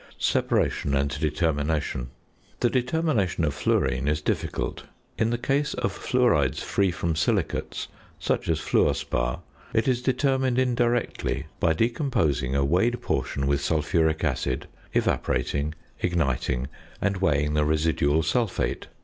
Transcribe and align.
~Separation 0.17 0.95
and 0.95 1.11
Determination.~ 1.19 2.07
The 2.61 2.71
determination 2.71 3.43
of 3.45 3.53
fluorine 3.53 4.07
is 4.07 4.19
difficult. 4.19 4.85
In 5.15 5.29
the 5.29 5.37
case 5.37 5.75
of 5.75 5.93
fluorides 5.93 6.59
free 6.63 6.89
from 6.89 7.15
silicates 7.15 7.87
(such 8.17 8.49
as 8.49 8.59
fluor 8.59 8.95
spar), 8.95 9.41
it 9.75 9.87
is 9.87 10.01
determined 10.01 10.57
indirectly 10.57 11.45
by 11.59 11.73
decomposing 11.73 12.55
a 12.55 12.65
weighed 12.65 12.99
portion 12.99 13.45
with 13.45 13.61
sulphuric 13.61 14.23
acid, 14.23 14.65
evaporating, 14.91 15.75
igniting, 15.99 16.67
and 16.99 17.17
weighing 17.17 17.53
the 17.53 17.63
residual 17.63 18.23
sulphate. 18.23 18.87